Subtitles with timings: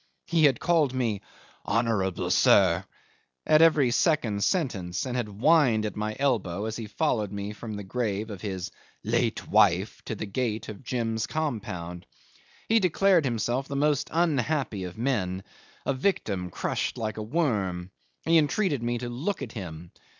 [0.25, 1.21] He had called me
[1.63, 2.85] "honourable sir"
[3.45, 7.75] at every second sentence, and had whined at my elbow as he followed me from
[7.75, 8.71] the grave of his
[9.03, 12.07] "late wife" to the gate of Jim's compound.
[12.67, 15.43] He declared himself the most unhappy of men,
[15.85, 17.91] a victim, crushed like a worm;
[18.25, 19.91] he entreated me to look at him.